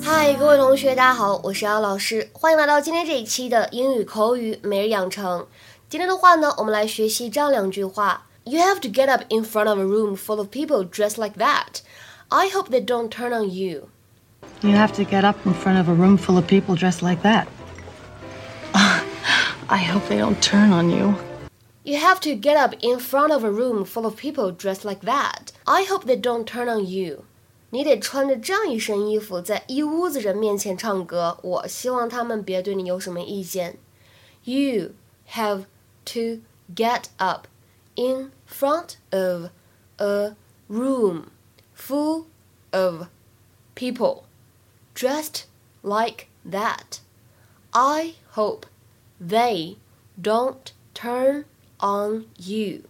[0.00, 5.46] 嗨，各位同学，大家好，我是姚老师，欢迎来到今天这一期的英语口语每日养成。
[5.88, 11.80] 今天的话呢，我们来学习这样两句话：You have to get up in front of a room full of people dressed like that.
[12.28, 13.88] I hope they don't turn on you.
[14.62, 17.22] You have to get up in front of a room full of people dressed like
[17.22, 17.46] that.
[19.70, 21.14] I hope they don't turn on you.
[21.84, 25.02] You have to get up in front of a room full of people dressed like
[25.02, 25.52] that.
[25.66, 27.24] I hope they don't turn on you.
[27.70, 31.38] 你得穿着这样一身衣服，在一屋子人面前唱歌。
[31.42, 33.76] 我希望他们别对你有什么意见。
[34.44, 34.92] You
[35.32, 35.64] have
[36.06, 36.40] to
[36.74, 37.46] get up
[37.94, 39.50] in front of
[39.98, 40.34] a
[40.68, 41.24] room
[41.76, 42.24] full
[42.70, 43.08] of
[43.74, 44.22] people
[44.95, 45.43] dressed
[45.81, 46.99] like that.
[47.71, 48.65] I hope
[49.19, 49.77] they
[50.21, 51.45] don't turn
[51.79, 52.81] on you.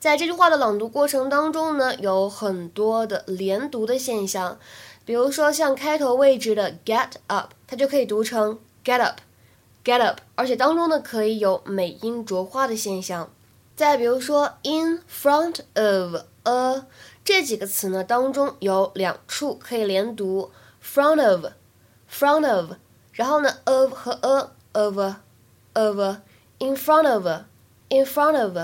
[0.00, 4.58] 在这句话的朗读过程当中呢，有很多的连读的现象，
[5.06, 13.30] 比如说像开头位置的 get up，它就可以读成 get up，get up，而且当中呢可以有美音浊化的现象。
[13.74, 16.86] 再比如说 in front of a
[17.24, 20.50] 这几个词呢当中有两处可以连读
[20.84, 22.72] front of，front of，
[23.12, 24.98] 然后呢 of 和 a of
[25.72, 26.16] of
[26.58, 27.26] in front of
[27.88, 28.56] in front of，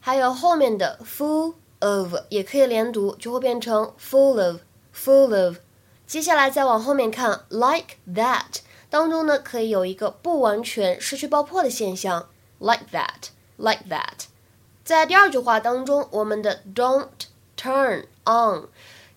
[0.00, 4.60] 还有后面的 full of 也可以连读，就会变成 full of
[4.94, 5.56] full of。
[6.06, 14.26] 接下来再往后面看，like that 当中呢可以有一个不完全失去爆破的现象，like that like that。
[14.84, 17.08] 在第二句话当中，我们的 don't
[17.56, 18.68] turn on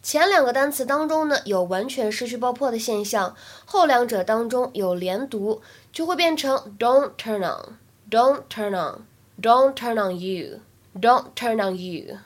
[0.06, 3.34] 前两个单词当中呢有完全失去爆破的现象，
[3.64, 9.06] 后两者当中有连读，就会变成 don't turn on。Don't turn on.
[9.40, 10.60] Don't turn on you.
[10.94, 12.18] Don't turn on you.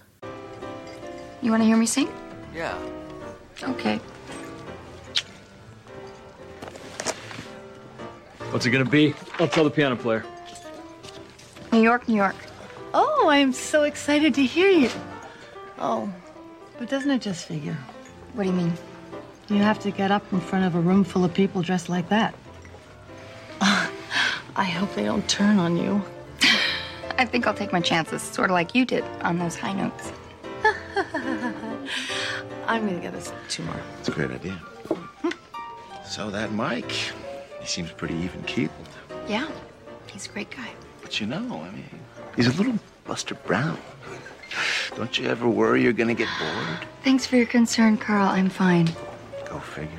[1.40, 2.08] You want to hear me sing?
[2.52, 2.74] Yeah.
[3.62, 4.00] Okay.
[8.50, 9.14] What's it gonna be?
[9.38, 10.24] I'll tell the piano player.
[11.70, 12.34] New York, New York.
[12.92, 14.90] Oh, I'm so excited to hear you.
[15.78, 16.08] Oh,
[16.81, 17.77] but doesn't it just figure?
[18.33, 18.73] What do you mean?
[19.49, 22.09] You have to get up in front of a room full of people dressed like
[22.09, 22.33] that.
[23.61, 26.03] I hope they don't turn on you.
[27.19, 30.11] I think I'll take my chances, sort of like you did on those high notes.
[32.65, 33.79] I'm gonna get us two more.
[33.99, 34.59] It's a great idea.
[36.03, 36.91] So that Mike,
[37.59, 38.71] he seems pretty even keeled.
[39.27, 39.47] Yeah,
[40.07, 40.69] he's a great guy.
[41.03, 41.85] But you know, I mean,
[42.35, 43.77] he's a little Buster Brown.
[44.95, 46.87] Don't you ever worry you're gonna get bored?
[47.03, 48.27] Thanks for your concern, Carl.
[48.27, 48.89] I'm fine.
[49.45, 49.89] Go figure.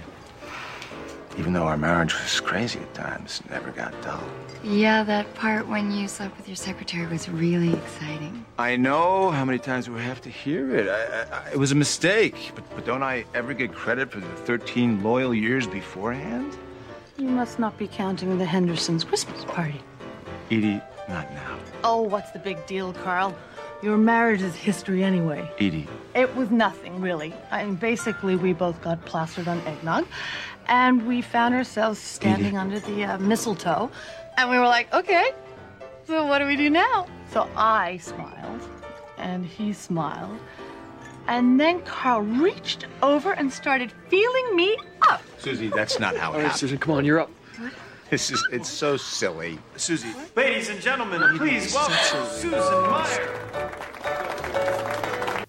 [1.39, 4.23] Even though our marriage was crazy at times, it never got dull.
[4.63, 8.45] Yeah, that part when you slept with your secretary was really exciting.
[8.59, 10.89] I know how many times we have to hear it.
[10.89, 14.27] I, I, it was a mistake, but, but don't I ever get credit for the
[14.27, 16.57] 13 loyal years beforehand?
[17.17, 19.81] You must not be counting the Hendersons' Christmas party.
[20.51, 21.59] Edie, not now.
[21.83, 23.35] Oh, what's the big deal, Carl?
[23.83, 25.51] Your marriage is history anyway.
[25.59, 27.35] Edie, It was nothing, really.
[27.51, 30.07] I mean, basically, we both got plastered on eggnog,
[30.67, 32.57] and we found ourselves standing Edie.
[32.57, 33.91] under the uh, mistletoe,
[34.37, 35.33] and we were like, okay,
[36.07, 37.07] so what do we do now?
[37.33, 38.61] So I smiled,
[39.19, 40.39] and he smiled,
[41.27, 44.77] and then Carl reached over and started feeling me
[45.11, 45.23] up.
[45.39, 46.59] Susie, that's not how it All right, happened.
[46.61, 47.31] Susan, come on, you're up.
[48.13, 49.59] This is, it's so silly.
[49.79, 53.27] Susie, Ladies and gentlemen, please welcome Susan Meyer.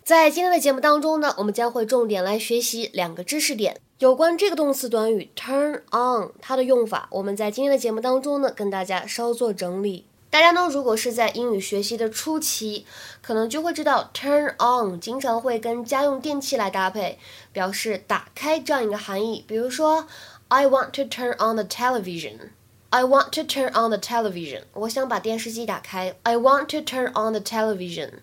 [0.06, 10.06] 在今天的节目当中呢，我们将会重点来学习两个知识点，有关这个动词短语 turn on 它的用法，我们在今天的节目当中呢，跟大家稍作整理。
[10.30, 12.86] 大家呢，如果是在英语学习的初期，
[13.22, 17.20] 可能就会知道 turn on 经常会跟家用电器来搭配，
[17.52, 19.44] 表示打开这样一个含义。
[19.46, 20.08] 比如说
[20.48, 22.50] ，I want to turn on the television。
[22.96, 24.66] I want to turn on the television。
[24.74, 26.16] 我想把电视机打开。
[26.22, 28.20] I want to turn on the television。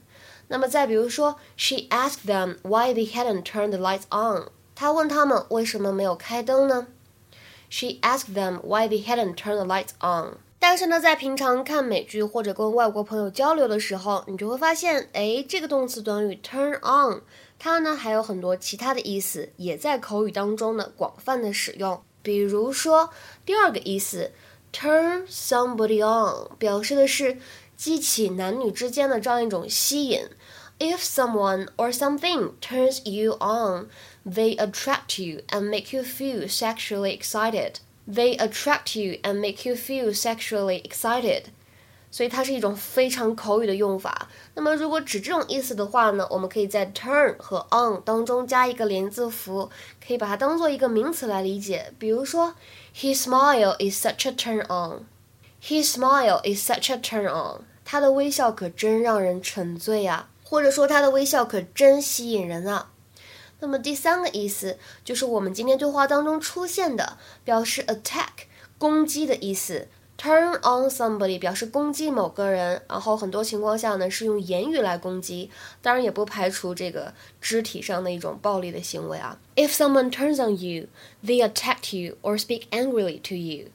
[0.47, 4.49] 那么再比如说，She asked them why they hadn't turned the lights on。
[4.77, 6.87] 她问他们为什么没有开灯呢
[7.69, 10.37] ？She asked them why they hadn't turned the lights on。
[10.61, 17.23] 但是呢，在平常看美剧或者跟外国朋友交流的时候，你就会发现，哎，这个动词短语 turn on，
[17.59, 22.01] 它呢还有很多其他的意思，也在口语当中呢广泛的使用。
[22.23, 23.11] 比如说
[23.45, 24.31] 第二个意思
[24.72, 27.38] ，turn somebody on，表示的是
[27.76, 30.30] 激起男女之间的这样一种吸引。
[30.78, 33.90] If someone or something turns you on,
[34.26, 37.76] they attract you and make you feel sexually excited.
[38.06, 41.46] They attract you and make you feel sexually excited。
[42.11, 44.29] 所以它是一种非常口语的用法。
[44.55, 49.71] 那么如果指这种意思的话呢，我们可以在 turn 和 on 当中加一个连字符，
[50.05, 51.93] 可以把它当做一个名词来理解。
[51.99, 52.55] 比如说
[52.97, 55.07] ，His smile is such a turn on。
[55.63, 57.63] His smile is such a turn on。
[57.85, 62.91] 他的微笑可真让人沉醉啊，或者说他的微笑可真吸引人啊。
[63.61, 68.47] 那么第三个意思就是我们今天对话当中出现的，表示 attack
[68.79, 69.89] 攻击的意思。
[70.23, 75.51] Turn on somebody 表示攻击某个人，然后很多情况下呢是用言语来攻击，
[75.81, 79.39] 当然也不排除这个肢体上的一种暴力的行为啊。
[79.57, 80.89] If someone turns on you,
[81.25, 83.69] they attack you or speak angrily to you，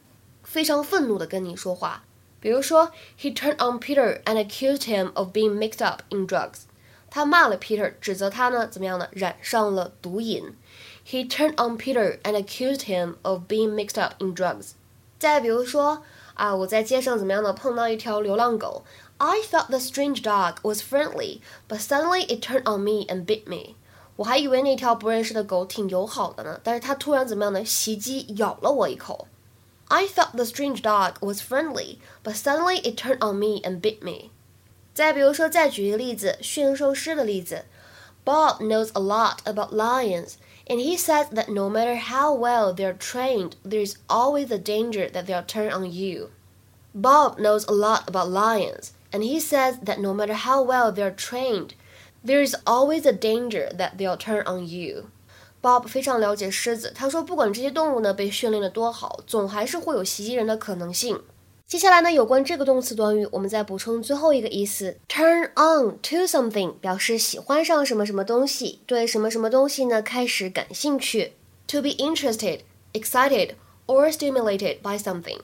[0.43, 2.03] 非常愤怒的跟你说话。
[2.39, 6.65] 比如说，He turned on Peter and accused him of being mixed up in drugs。
[7.09, 9.07] 他骂了 Peter，指责他呢怎么样呢？
[9.13, 10.55] 染上了毒瘾。
[11.09, 14.73] He turned on Peter and accused him of being mixed up in drugs。
[15.17, 16.03] 再比如说。
[16.34, 17.52] 啊，我在街上怎么样呢？
[17.52, 18.84] 碰到一条流浪狗。
[19.18, 23.74] I thought the strange dog was friendly, but suddenly it turned on me and bit me。
[24.16, 27.64] 我还以为那条不认识的狗挺友好的呢，但是它突然怎么样呢？
[27.64, 29.28] 袭击咬了我一口。
[29.88, 34.30] I thought the strange dog was friendly, but suddenly it turned on me and bit me。
[34.94, 37.64] 再比如说，再举一个例子，驯兽师的例子。
[38.24, 40.34] Bob knows a lot about lions
[40.66, 45.26] and he says that no matter how well they're trained, there's always a danger that
[45.26, 46.30] they'll turn on you.
[46.94, 51.10] Bob knows a lot about lions, and he says that no matter how well they're
[51.10, 51.74] trained,
[52.22, 55.10] there is always a danger that they'll turn on you.
[55.62, 61.20] Bob 非常了解狮子，他说，不管这些动物呢被训练的多好，总还是会有袭击人的可能性。
[61.67, 71.33] 接下来呢，有关这个动词短语，我们再补充最后一个意思：turn on to something，表示喜欢上什么什么东西，对什么什么东西呢开始感兴趣。
[71.69, 72.59] To be interested,
[72.93, 73.55] excited,
[73.87, 75.39] or stimulated by something。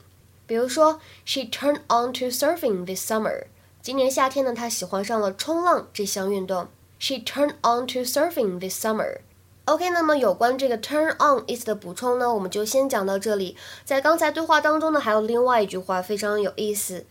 [0.45, 3.45] 比如说，She turned on to surfing this summer。
[3.81, 6.67] 今年夏天呢，她喜欢上了冲浪这项运动。
[6.99, 9.21] She turned on to surfing this summer。
[9.65, 13.55] OK，那么有关这个 turn on 意思的补充呢，我们就先讲到这里。
[13.85, 17.05] 在刚才对话当中呢，还有另外一句话非常有意思。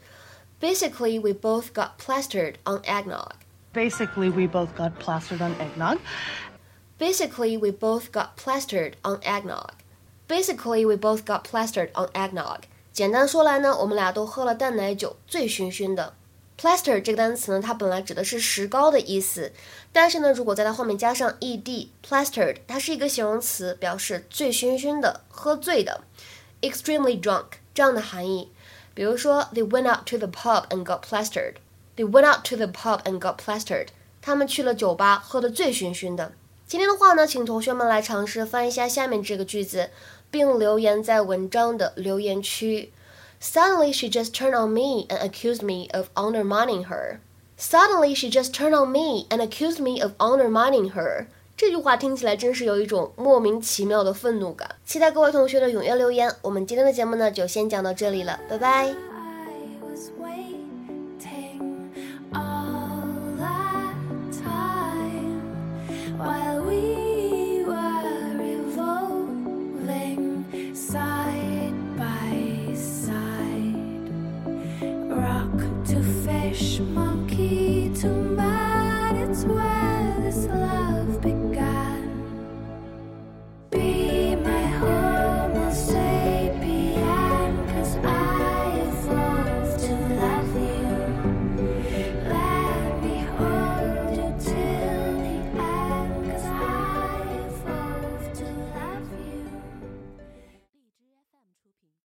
[0.60, 3.32] Basically, we both got plastered on eggnog.
[3.72, 5.98] Basically, we both got plastered on eggnog.
[6.98, 9.70] Basically, we both got plastered on eggnog.
[10.28, 12.64] Basically, we both got plastered on eggnog.
[12.92, 16.14] 简单说来呢，我们俩都喝了淡奶酒，醉醺醺的。
[16.60, 19.50] Plaster 这个单词呢，它本来指的是石膏的意思，
[19.92, 26.02] 但是呢，如果在它后面加上 ed，plastered，它是一个形容词，表示醉醺醺的、喝醉的
[26.60, 28.52] ，extremely drunk 这样的含义。
[28.92, 31.54] 比如说，They went out to the pub and got plastered.
[31.96, 33.86] They went out to the pub and got plastered.
[34.20, 36.32] 他们去了酒吧，喝得醉醺醺的。
[36.66, 39.88] 今天的话呢，请同学们来尝试翻译一下下面这个句子，
[40.30, 42.92] 并留言在文章的留言区。
[43.39, 47.19] Suddenly, she just turned on me and accused me of undermining her.
[47.57, 51.27] Suddenly, she just turned on me and accused me of undermining her.
[51.57, 54.75] 这句话听起来真是有一种莫名其妙的愤怒感。
[54.85, 56.29] 期待各位同学的踊跃留言。
[56.41, 58.93] 我们今天的节目呢，就先讲到这里了，拜拜。
[66.25, 66.58] wish